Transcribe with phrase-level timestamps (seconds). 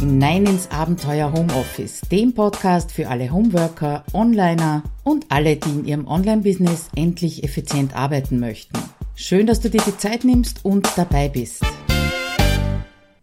[0.00, 6.06] hinein ins Abenteuer Homeoffice, dem Podcast für alle Homeworker, Onliner und alle, die in ihrem
[6.06, 8.78] Online-Business endlich effizient arbeiten möchten.
[9.14, 11.62] Schön, dass du dir die Zeit nimmst und dabei bist.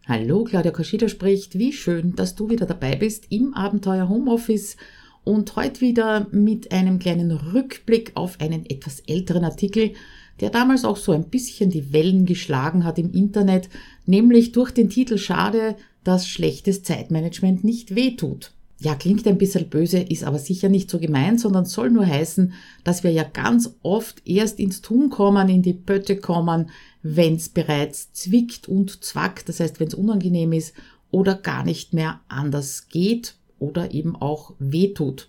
[0.06, 1.58] Hallo, Claudia Koschida spricht.
[1.58, 4.76] Wie schön, dass du wieder dabei bist im Abenteuer Homeoffice
[5.24, 9.94] und heute wieder mit einem kleinen Rückblick auf einen etwas älteren Artikel,
[10.40, 13.68] der damals auch so ein bisschen die Wellen geschlagen hat im Internet,
[14.06, 15.74] nämlich durch den Titel Schade,
[16.08, 18.52] dass schlechtes Zeitmanagement nicht wehtut.
[18.80, 22.54] Ja, klingt ein bisschen böse, ist aber sicher nicht so gemeint, sondern soll nur heißen,
[22.82, 26.70] dass wir ja ganz oft erst ins Tun kommen, in die Pötte kommen,
[27.02, 30.72] wenn es bereits zwickt und zwackt, das heißt, wenn es unangenehm ist
[31.10, 35.28] oder gar nicht mehr anders geht oder eben auch wehtut.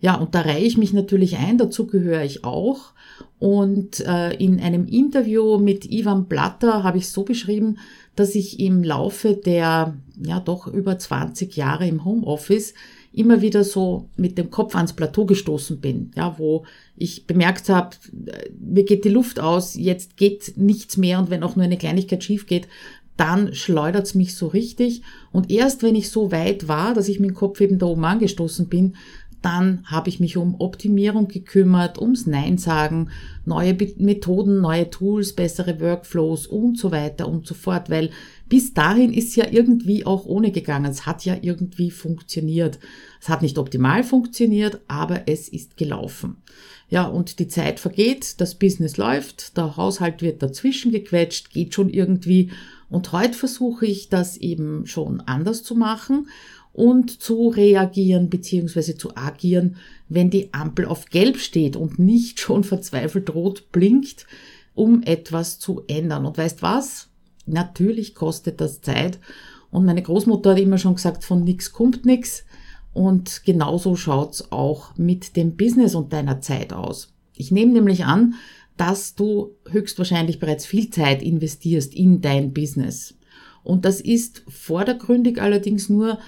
[0.00, 2.92] Ja, und da reihe ich mich natürlich ein, dazu gehöre ich auch.
[3.38, 7.78] Und äh, in einem Interview mit Ivan Blatter habe ich so beschrieben,
[8.16, 12.74] dass ich im Laufe der ja doch über 20 Jahre im Homeoffice
[13.12, 16.64] immer wieder so mit dem Kopf ans Plateau gestoßen bin, ja, wo
[16.96, 21.42] ich bemerkt habe, äh, mir geht die Luft aus, jetzt geht nichts mehr und wenn
[21.42, 22.68] auch nur eine Kleinigkeit schief geht,
[23.16, 25.02] dann schleudert's mich so richtig.
[25.32, 28.04] Und erst wenn ich so weit war, dass ich mit dem Kopf eben da oben
[28.04, 28.94] angestoßen bin,
[29.42, 33.10] dann habe ich mich um Optimierung gekümmert, ums Nein sagen,
[33.44, 38.10] neue Methoden, neue Tools, bessere Workflows und so weiter und so fort, weil
[38.48, 40.90] bis dahin ist ja irgendwie auch ohne gegangen.
[40.90, 42.78] Es hat ja irgendwie funktioniert.
[43.20, 46.38] Es hat nicht optimal funktioniert, aber es ist gelaufen.
[46.90, 51.90] Ja, und die Zeit vergeht, das Business läuft, der Haushalt wird dazwischen gequetscht, geht schon
[51.90, 52.50] irgendwie.
[52.88, 56.28] Und heute versuche ich das eben schon anders zu machen
[56.78, 58.94] und zu reagieren bzw.
[58.94, 64.26] zu agieren, wenn die Ampel auf Gelb steht und nicht schon verzweifelt rot blinkt,
[64.76, 66.24] um etwas zu ändern.
[66.24, 67.08] Und weißt was?
[67.46, 69.18] Natürlich kostet das Zeit.
[69.72, 72.44] Und meine Großmutter hat immer schon gesagt, von nix kommt nix.
[72.92, 77.12] Und genauso schaut's auch mit dem Business und deiner Zeit aus.
[77.34, 78.34] Ich nehme nämlich an,
[78.76, 83.16] dass du höchstwahrscheinlich bereits viel Zeit investierst in dein Business.
[83.64, 86.20] Und das ist vordergründig allerdings nur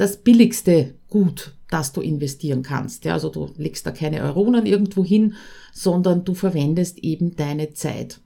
[0.00, 3.04] das billigste Gut, das du investieren kannst.
[3.04, 5.34] Ja, also du legst da keine Euronen irgendwo hin,
[5.72, 8.20] sondern du verwendest eben deine Zeit.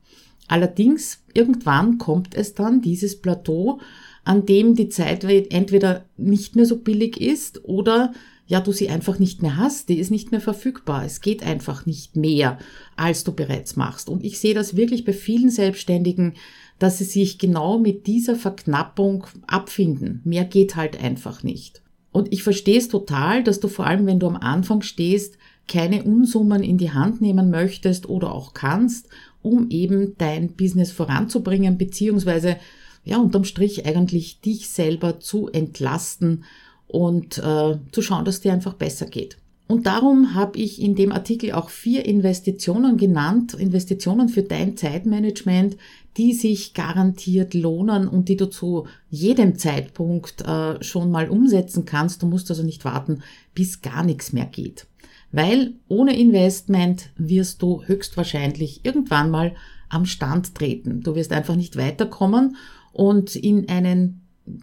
[0.46, 3.80] Allerdings, irgendwann kommt es dann, dieses Plateau,
[4.24, 8.12] an dem die Zeit entweder nicht mehr so billig ist oder
[8.46, 11.04] ja, du sie einfach nicht mehr hast, die ist nicht mehr verfügbar.
[11.04, 12.58] Es geht einfach nicht mehr,
[12.94, 14.10] als du bereits machst.
[14.10, 16.34] Und ich sehe das wirklich bei vielen Selbstständigen,
[16.78, 20.20] dass sie sich genau mit dieser Verknappung abfinden.
[20.24, 21.82] Mehr geht halt einfach nicht.
[22.12, 25.36] Und ich verstehe es total, dass du vor allem, wenn du am Anfang stehst,
[25.66, 29.08] keine Unsummen in die Hand nehmen möchtest oder auch kannst,
[29.42, 32.56] um eben dein Business voranzubringen, beziehungsweise
[33.04, 36.44] ja, unterm Strich eigentlich dich selber zu entlasten
[36.86, 39.36] und äh, zu schauen, dass dir einfach besser geht.
[39.66, 45.76] Und darum habe ich in dem Artikel auch vier Investitionen genannt, Investitionen für dein Zeitmanagement,
[46.16, 52.22] die sich garantiert lohnen und die du zu jedem Zeitpunkt äh, schon mal umsetzen kannst.
[52.22, 53.22] Du musst also nicht warten,
[53.54, 54.86] bis gar nichts mehr geht.
[55.32, 59.54] Weil ohne Investment wirst du höchstwahrscheinlich irgendwann mal
[59.88, 61.02] am Stand treten.
[61.02, 62.56] Du wirst einfach nicht weiterkommen
[62.92, 64.20] und in einen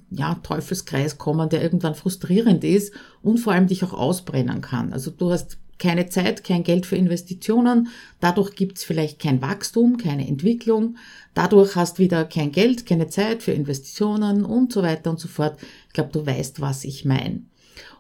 [0.10, 4.94] ja, Teufelskreis kommen, der irgendwann frustrierend ist und vor allem dich auch ausbrennen kann.
[4.94, 10.28] Also du hast keine Zeit, kein Geld für Investitionen, dadurch gibt's vielleicht kein Wachstum, keine
[10.28, 10.96] Entwicklung,
[11.34, 15.58] dadurch hast wieder kein Geld, keine Zeit für Investitionen und so weiter und so fort.
[15.88, 17.42] Ich glaube, du weißt, was ich meine.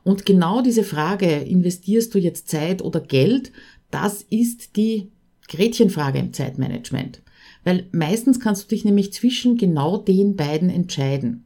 [0.03, 3.51] Und genau diese Frage, investierst du jetzt Zeit oder Geld,
[3.89, 5.09] das ist die
[5.47, 7.21] Gretchenfrage im Zeitmanagement.
[7.63, 11.45] Weil meistens kannst du dich nämlich zwischen genau den beiden entscheiden.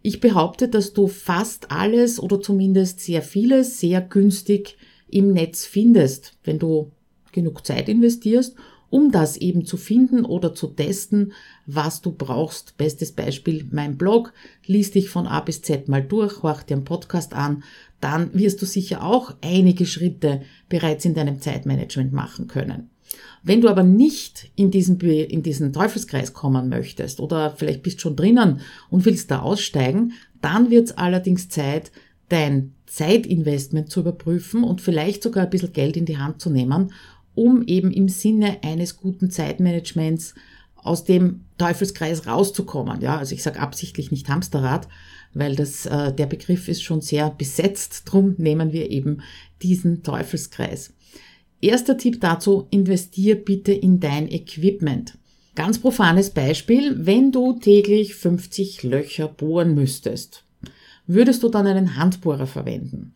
[0.00, 4.76] Ich behaupte, dass du fast alles oder zumindest sehr vieles sehr günstig
[5.14, 6.90] im Netz findest, wenn du
[7.32, 8.56] genug Zeit investierst,
[8.90, 11.32] um das eben zu finden oder zu testen,
[11.66, 12.76] was du brauchst.
[12.76, 14.32] Bestes Beispiel mein Blog.
[14.66, 17.62] Lies dich von A bis Z mal durch, horch dir einen Podcast an.
[18.00, 22.90] Dann wirst du sicher auch einige Schritte bereits in deinem Zeitmanagement machen können.
[23.42, 28.16] Wenn du aber nicht in diesen, in diesen Teufelskreis kommen möchtest oder vielleicht bist schon
[28.16, 28.60] drinnen
[28.90, 31.90] und willst da aussteigen, dann wird es allerdings Zeit,
[32.28, 36.92] dein Zeitinvestment zu überprüfen und vielleicht sogar ein bisschen Geld in die Hand zu nehmen,
[37.34, 40.34] um eben im Sinne eines guten Zeitmanagements
[40.76, 43.00] aus dem Teufelskreis rauszukommen.
[43.00, 44.86] Ja, also ich sage absichtlich nicht Hamsterrad,
[45.32, 48.02] weil das äh, der Begriff ist schon sehr besetzt.
[48.04, 49.22] Drum nehmen wir eben
[49.62, 50.92] diesen Teufelskreis.
[51.60, 55.18] Erster Tipp dazu, investier bitte in dein Equipment.
[55.56, 60.44] Ganz profanes Beispiel, wenn du täglich 50 Löcher bohren müsstest.
[61.06, 63.12] Würdest du dann einen Handbohrer verwenden?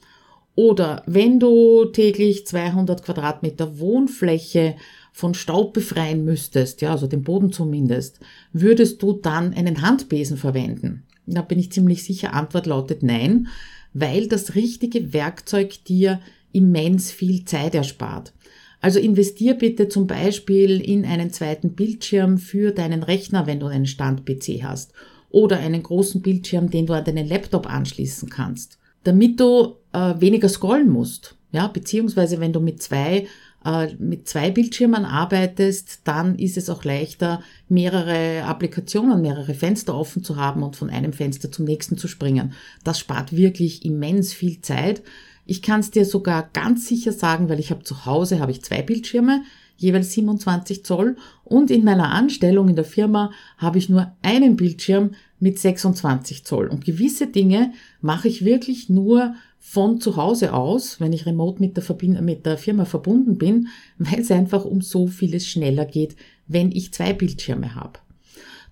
[0.54, 4.74] Oder wenn du täglich 200 Quadratmeter Wohnfläche
[5.12, 8.18] von Staub befreien müsstest, ja, also den Boden zumindest,
[8.52, 11.04] würdest du dann einen Handbesen verwenden?
[11.26, 13.48] Da bin ich ziemlich sicher, Antwort lautet nein,
[13.92, 16.20] weil das richtige Werkzeug dir
[16.52, 18.32] immens viel Zeit erspart.
[18.80, 23.86] Also investier bitte zum Beispiel in einen zweiten Bildschirm für deinen Rechner, wenn du einen
[23.86, 24.92] Stand-PC hast.
[25.30, 28.78] Oder einen großen Bildschirm, den du an deinen Laptop anschließen kannst.
[29.04, 31.36] Damit du äh, weniger scrollen musst.
[31.52, 33.26] Ja, beziehungsweise wenn du mit zwei
[33.64, 40.22] äh, mit zwei Bildschirmen arbeitest, dann ist es auch leichter, mehrere Applikationen, mehrere Fenster offen
[40.22, 42.52] zu haben und von einem Fenster zum nächsten zu springen.
[42.84, 45.02] Das spart wirklich immens viel Zeit.
[45.44, 48.62] Ich kann es dir sogar ganz sicher sagen, weil ich habe zu Hause habe ich
[48.62, 49.42] zwei Bildschirme,
[49.78, 55.12] jeweils 27 Zoll und in meiner Anstellung in der Firma habe ich nur einen Bildschirm
[55.40, 56.66] mit 26 Zoll.
[56.66, 61.76] Und gewisse Dinge mache ich wirklich nur von zu Hause aus, wenn ich remote mit
[61.76, 66.16] der, Verbind mit der Firma verbunden bin, weil es einfach um so vieles schneller geht,
[66.46, 68.00] wenn ich zwei Bildschirme habe.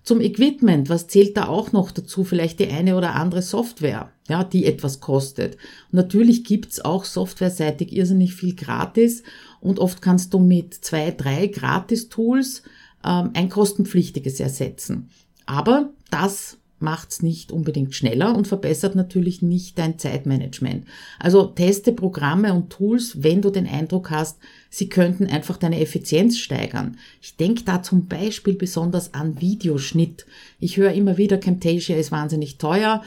[0.07, 2.23] Zum Equipment, was zählt da auch noch dazu?
[2.23, 5.55] Vielleicht die eine oder andere Software, ja, die etwas kostet.
[5.91, 9.23] Und natürlich gibt's auch softwareseitig irrsinnig viel gratis
[9.59, 12.63] und oft kannst du mit zwei, drei Gratis-Tools
[13.03, 15.09] ähm, ein kostenpflichtiges ersetzen.
[15.45, 20.85] Aber das macht's nicht unbedingt schneller und verbessert natürlich nicht dein Zeitmanagement.
[21.19, 24.37] Also teste Programme und Tools, wenn du den Eindruck hast,
[24.69, 26.97] sie könnten einfach deine Effizienz steigern.
[27.21, 30.25] Ich denke da zum Beispiel besonders an Videoschnitt.
[30.59, 33.01] Ich höre immer wieder, Camtasia ist wahnsinnig teuer.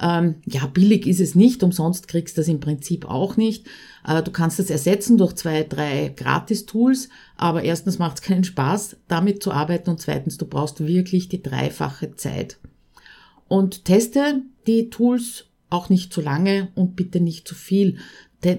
[0.00, 3.66] Ähm, ja, billig ist es nicht, umsonst kriegst du das im Prinzip auch nicht.
[4.06, 8.96] Äh, du kannst es ersetzen durch zwei, drei Gratis-Tools, aber erstens macht es keinen Spaß,
[9.08, 12.58] damit zu arbeiten und zweitens, du brauchst wirklich die dreifache Zeit.
[13.48, 17.98] Und teste die Tools auch nicht zu lange und bitte nicht zu viel.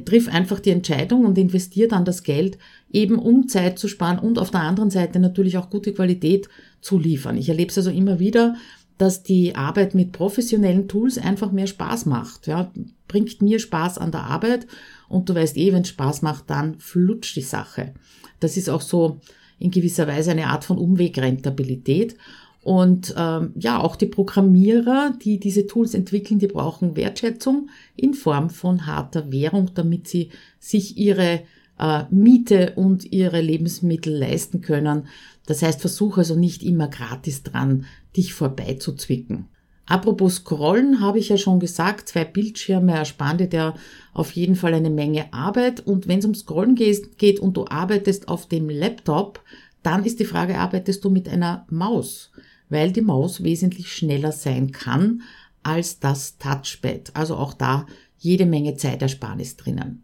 [0.06, 2.58] Triff einfach die Entscheidung und investier dann das Geld,
[2.92, 6.50] eben um Zeit zu sparen und auf der anderen Seite natürlich auch gute Qualität
[6.82, 7.38] zu liefern.
[7.38, 8.56] Ich erlebe es also immer wieder,
[8.98, 12.48] dass die Arbeit mit professionellen Tools einfach mehr Spaß macht.
[12.48, 12.72] Ja,
[13.08, 14.66] bringt mir Spaß an der Arbeit
[15.10, 17.94] und du weißt eh, wenn es Spaß macht, dann flutscht die Sache.
[18.40, 19.20] Das ist auch so
[19.60, 22.18] in gewisser Weise eine Art von Umwegrentabilität.
[22.66, 28.50] Und ähm, ja, auch die Programmierer, die diese Tools entwickeln, die brauchen Wertschätzung in Form
[28.50, 31.44] von harter Währung, damit sie sich ihre
[31.78, 35.06] äh, Miete und ihre Lebensmittel leisten können.
[35.46, 37.86] Das heißt, versuche also nicht immer gratis dran,
[38.18, 39.48] dich vorbeizuzwicken.
[39.86, 43.76] Apropos Scrollen, habe ich ja schon gesagt, zwei Bildschirme ersparen dir
[44.12, 45.86] auf jeden Fall eine Menge Arbeit.
[45.86, 49.44] Und wenn es um Scrollen geht und du arbeitest auf dem Laptop,
[49.84, 52.32] dann ist die Frage, arbeitest du mit einer Maus?
[52.70, 55.22] Weil die Maus wesentlich schneller sein kann
[55.64, 57.12] als das Touchpad.
[57.16, 57.86] Also auch da
[58.18, 60.04] jede Menge Zeitersparnis drinnen.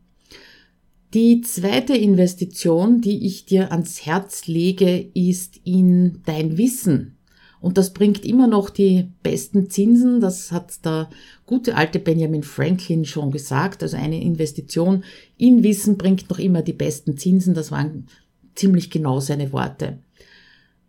[1.14, 7.18] Die zweite Investition, die ich dir ans Herz lege, ist in dein Wissen.
[7.60, 10.20] Und das bringt immer noch die besten Zinsen.
[10.20, 11.10] Das hat der
[11.46, 13.84] gute alte Benjamin Franklin schon gesagt.
[13.84, 15.04] Also eine Investition
[15.38, 17.54] in Wissen bringt noch immer die besten Zinsen.
[17.54, 18.08] Das waren
[18.56, 20.00] ziemlich genau seine Worte.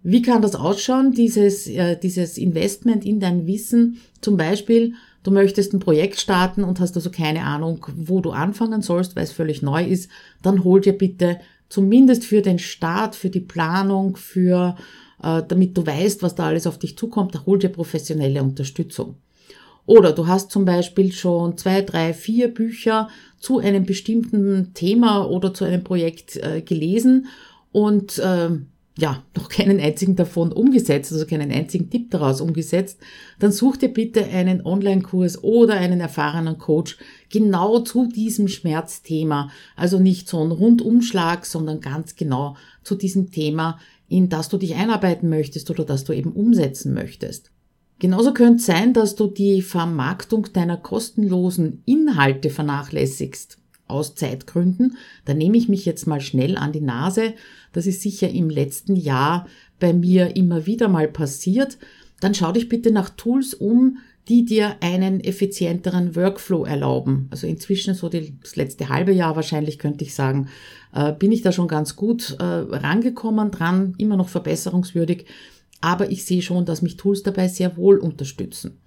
[0.02, 4.00] Wie kann das ausschauen, dieses, äh, dieses Investment in dein Wissen?
[4.20, 8.82] Zum Beispiel, du möchtest ein Projekt starten und hast also keine Ahnung, wo du anfangen
[8.82, 10.10] sollst, weil es völlig neu ist,
[10.42, 14.76] dann hol dir bitte zumindest für den Start, für die Planung, für,
[15.22, 19.16] äh, damit du weißt, was da alles auf dich zukommt, hol dir professionelle Unterstützung.
[19.86, 25.54] Oder du hast zum Beispiel schon zwei, drei, vier Bücher zu einem bestimmten Thema oder
[25.54, 27.26] zu einem Projekt äh, gelesen
[27.72, 28.50] und äh,
[28.98, 32.98] ja, noch keinen einzigen davon umgesetzt, also keinen einzigen Tipp daraus umgesetzt,
[33.38, 36.98] dann such dir bitte einen Online-Kurs oder einen erfahrenen Coach
[37.30, 39.50] genau zu diesem Schmerzthema.
[39.76, 44.74] Also nicht so ein Rundumschlag, sondern ganz genau zu diesem Thema, in das du dich
[44.74, 47.50] einarbeiten möchtest oder das du eben umsetzen möchtest.
[47.98, 54.96] Genauso könnte es sein, dass du die Vermarktung deiner kostenlosen Inhalte vernachlässigst aus Zeitgründen.
[55.24, 57.34] Da nehme ich mich jetzt mal schnell an die Nase.
[57.72, 59.46] Das ist sicher im letzten Jahr
[59.80, 61.78] bei mir immer wieder mal passiert.
[62.20, 63.98] Dann schau dich bitte nach Tools um,
[64.28, 67.26] die dir einen effizienteren Workflow erlauben.
[67.30, 70.48] Also inzwischen so die, das letzte halbe Jahr wahrscheinlich könnte ich sagen,
[70.94, 75.26] äh, bin ich da schon ganz gut äh, rangekommen dran, immer noch verbesserungswürdig.
[75.80, 78.78] Aber ich sehe schon, dass mich Tools dabei sehr wohl unterstützen.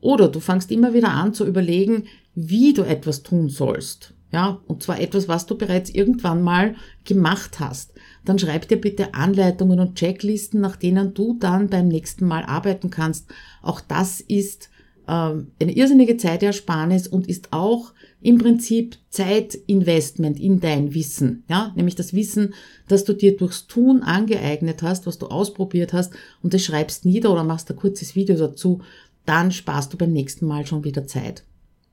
[0.00, 4.14] Oder du fangst immer wieder an zu überlegen, wie du etwas tun sollst.
[4.32, 6.74] Ja, und zwar etwas, was du bereits irgendwann mal
[7.04, 7.91] gemacht hast.
[8.24, 12.90] Dann schreib dir bitte Anleitungen und Checklisten, nach denen du dann beim nächsten Mal arbeiten
[12.90, 13.26] kannst.
[13.62, 14.70] Auch das ist
[15.08, 21.96] ähm, eine irrsinnige Zeitersparnis und ist auch im Prinzip Zeitinvestment in dein Wissen, ja, nämlich
[21.96, 22.54] das Wissen,
[22.86, 26.12] das du dir durchs Tun angeeignet hast, was du ausprobiert hast
[26.42, 28.80] und das schreibst nieder oder machst ein kurzes Video dazu,
[29.26, 31.44] dann sparst du beim nächsten Mal schon wieder Zeit.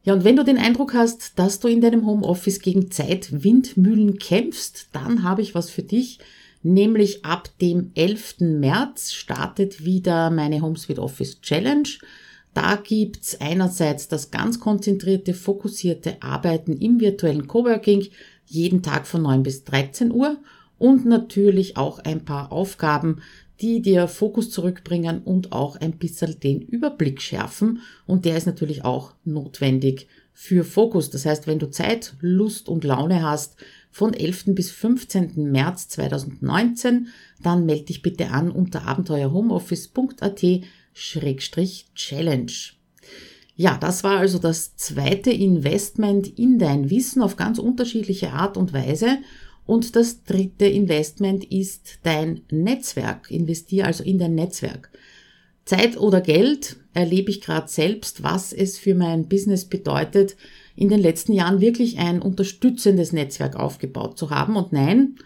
[0.03, 4.87] Ja, und wenn du den Eindruck hast, dass du in deinem Homeoffice gegen Zeitwindmühlen kämpfst,
[4.93, 6.19] dann habe ich was für dich,
[6.63, 8.35] nämlich ab dem 11.
[8.39, 11.89] März startet wieder meine HomeSuite Office Challenge.
[12.53, 18.07] Da gibt's einerseits das ganz konzentrierte, fokussierte Arbeiten im virtuellen Coworking,
[18.45, 20.37] jeden Tag von 9 bis 13 Uhr
[20.77, 23.21] und natürlich auch ein paar Aufgaben,
[23.61, 27.81] die dir Fokus zurückbringen und auch ein bisschen den Überblick schärfen.
[28.05, 31.09] Und der ist natürlich auch notwendig für Fokus.
[31.09, 33.57] Das heißt, wenn du Zeit, Lust und Laune hast,
[33.91, 34.55] von 11.
[34.55, 35.51] bis 15.
[35.51, 37.07] März 2019,
[37.41, 40.45] dann melde dich bitte an unter abenteuerhomeoffice.at
[41.95, 42.51] Challenge.
[43.55, 48.71] Ja, das war also das zweite Investment in dein Wissen auf ganz unterschiedliche Art und
[48.71, 49.17] Weise.
[49.69, 53.29] Und das dritte Investment ist dein Netzwerk.
[53.29, 54.89] Investier also in dein Netzwerk.
[55.63, 60.37] Zeit oder Geld erlebe ich gerade selbst, was es für mein Business bedeutet,
[60.75, 64.55] in den letzten Jahren wirklich ein unterstützendes Netzwerk aufgebaut zu haben.
[64.55, 65.17] Und nein,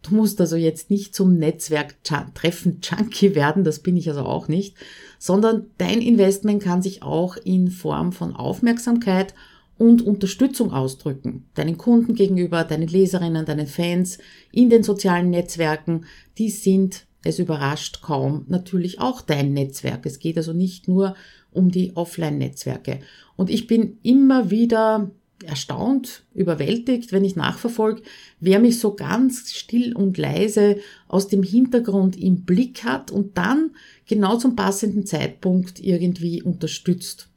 [0.00, 4.76] du musst also jetzt nicht zum Netzwerktreffen-Junkie werden, das bin ich also auch nicht,
[5.18, 9.34] sondern dein Investment kann sich auch in Form von Aufmerksamkeit
[9.80, 11.46] und Unterstützung ausdrücken.
[11.54, 14.18] Deinen Kunden gegenüber, deinen Leserinnen, deinen Fans
[14.52, 16.04] in den sozialen Netzwerken,
[16.36, 20.04] die sind, es überrascht kaum, natürlich auch dein Netzwerk.
[20.04, 21.14] Es geht also nicht nur
[21.50, 23.00] um die Offline-Netzwerke.
[23.36, 25.12] Und ich bin immer wieder
[25.46, 28.02] erstaunt, überwältigt, wenn ich nachverfolge,
[28.38, 30.76] wer mich so ganz still und leise
[31.08, 33.70] aus dem Hintergrund im Blick hat und dann
[34.06, 37.29] genau zum passenden Zeitpunkt irgendwie unterstützt.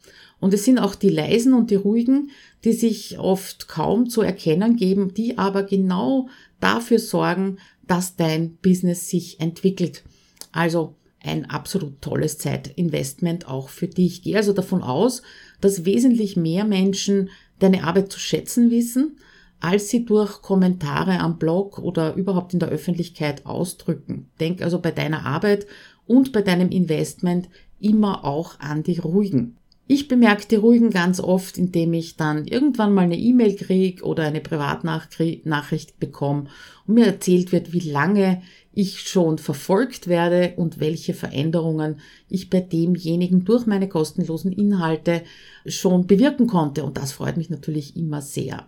[0.43, 2.29] Und es sind auch die leisen und die ruhigen,
[2.65, 6.27] die sich oft kaum zu erkennen geben, die aber genau
[6.59, 10.03] dafür sorgen, dass dein Business sich entwickelt.
[10.51, 14.15] Also ein absolut tolles Zeitinvestment auch für dich.
[14.15, 15.21] Ich gehe also davon aus,
[15.61, 19.19] dass wesentlich mehr Menschen deine Arbeit zu schätzen wissen,
[19.61, 24.29] als sie durch Kommentare am Blog oder überhaupt in der Öffentlichkeit ausdrücken.
[24.41, 25.67] Denk also bei deiner Arbeit
[26.05, 27.47] und bei deinem Investment
[27.79, 29.55] immer auch an die Ruhigen.
[29.85, 34.23] Ich bemerke die Ruhigen ganz oft, indem ich dann irgendwann mal eine E-Mail kriege oder
[34.23, 36.45] eine Privatnachricht bekomme
[36.87, 38.41] und mir erzählt wird, wie lange
[38.73, 41.97] ich schon verfolgt werde und welche Veränderungen
[42.29, 45.21] ich bei demjenigen durch meine kostenlosen Inhalte
[45.65, 46.83] schon bewirken konnte.
[46.83, 48.67] Und das freut mich natürlich immer sehr.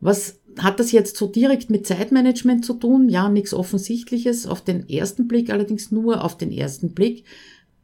[0.00, 3.08] Was hat das jetzt so direkt mit Zeitmanagement zu tun?
[3.08, 7.24] Ja, nichts Offensichtliches auf den ersten Blick, allerdings nur auf den ersten Blick.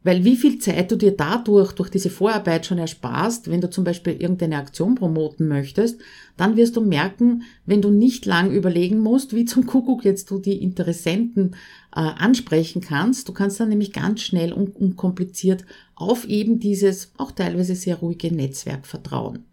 [0.05, 3.85] Weil wie viel Zeit du dir dadurch, durch diese Vorarbeit schon ersparst, wenn du zum
[3.85, 5.99] Beispiel irgendeine Aktion promoten möchtest,
[6.37, 10.39] dann wirst du merken, wenn du nicht lang überlegen musst, wie zum Kuckuck jetzt du
[10.39, 11.57] die Interessenten
[11.97, 13.29] äh, ansprechen kannst.
[13.29, 18.33] Du kannst dann nämlich ganz schnell und unkompliziert auf eben dieses auch teilweise sehr ruhige
[18.33, 19.45] Netzwerk vertrauen.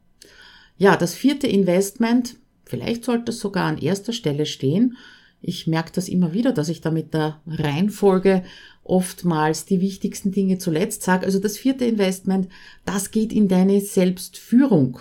[0.77, 4.97] Ja, das vierte Investment, vielleicht sollte es sogar an erster Stelle stehen,
[5.41, 8.43] ich merke das immer wieder, dass ich da mit der Reihenfolge
[8.83, 11.25] oftmals die wichtigsten Dinge zuletzt sage.
[11.25, 12.49] Also das vierte Investment,
[12.85, 14.99] das geht in deine Selbstführung.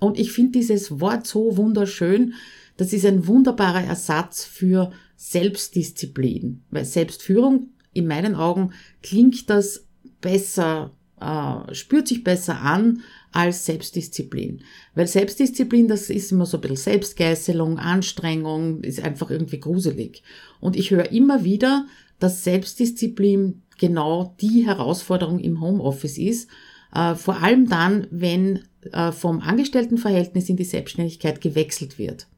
[0.00, 2.34] Und ich finde dieses Wort so wunderschön.
[2.76, 6.62] Das ist ein wunderbarer Ersatz für Selbstdisziplin.
[6.70, 9.86] Weil Selbstführung, in meinen Augen, klingt das
[10.20, 10.92] besser,
[11.24, 13.02] äh, spürt sich besser an
[13.32, 14.62] als Selbstdisziplin.
[14.94, 20.22] Weil Selbstdisziplin, das ist immer so ein bisschen Selbstgeißelung, Anstrengung, ist einfach irgendwie gruselig.
[20.60, 21.86] Und ich höre immer wieder,
[22.18, 26.48] dass Selbstdisziplin genau die Herausforderung im Homeoffice ist.
[26.94, 28.60] Äh, vor allem dann, wenn
[28.92, 32.28] äh, vom Angestelltenverhältnis in die Selbstständigkeit gewechselt wird.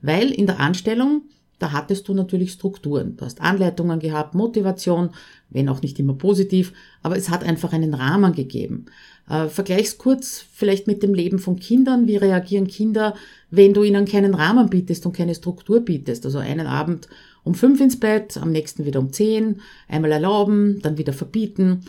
[0.00, 1.22] Weil in der Anstellung,
[1.58, 3.16] da hattest du natürlich Strukturen.
[3.16, 5.10] Du hast Anleitungen gehabt, Motivation,
[5.50, 6.72] wenn auch nicht immer positiv,
[7.02, 8.86] aber es hat einfach einen Rahmen gegeben.
[9.28, 12.06] Äh, vergleich's kurz vielleicht mit dem Leben von Kindern.
[12.06, 13.14] Wie reagieren Kinder,
[13.50, 16.24] wenn du ihnen keinen Rahmen bietest und keine Struktur bietest?
[16.24, 17.08] Also einen Abend
[17.44, 21.80] um fünf ins Bett, am nächsten wieder um zehn, einmal erlauben, dann wieder verbieten.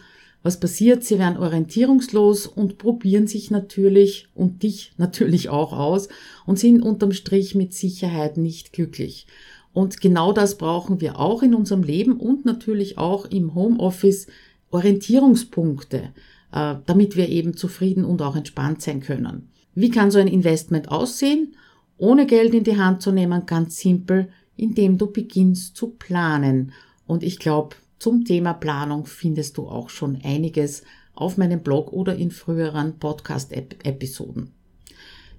[0.41, 1.03] Was passiert?
[1.03, 6.07] Sie werden orientierungslos und probieren sich natürlich und dich natürlich auch aus
[6.45, 9.27] und sind unterm Strich mit Sicherheit nicht glücklich.
[9.73, 14.27] Und genau das brauchen wir auch in unserem Leben und natürlich auch im Homeoffice
[14.71, 16.13] Orientierungspunkte,
[16.51, 19.49] äh, damit wir eben zufrieden und auch entspannt sein können.
[19.75, 21.55] Wie kann so ein Investment aussehen?
[21.97, 26.71] Ohne Geld in die Hand zu nehmen, ganz simpel, indem du beginnst zu planen.
[27.05, 30.83] Und ich glaube, zum Thema Planung findest du auch schon einiges
[31.13, 34.51] auf meinem Blog oder in früheren Podcast-Episoden.